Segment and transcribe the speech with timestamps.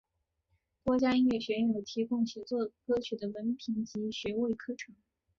[0.83, 4.95] 多家音乐学院有提供写作歌曲的文凭及学位课程。